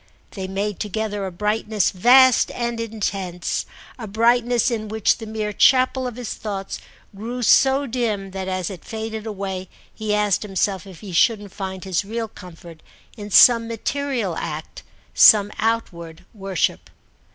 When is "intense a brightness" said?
2.79-4.71